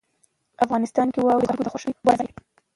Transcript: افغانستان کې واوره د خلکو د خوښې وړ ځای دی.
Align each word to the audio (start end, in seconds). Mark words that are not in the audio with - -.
افغانستان 0.65 1.07
کې 1.13 1.19
واوره 1.21 1.45
د 1.45 1.49
خلکو 1.49 1.63
د 1.65 1.69
خوښې 1.73 1.89
وړ 2.05 2.15
ځای 2.19 2.29
دی. 2.31 2.35